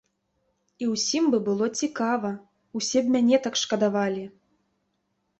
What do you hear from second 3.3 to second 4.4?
так шкадавалі!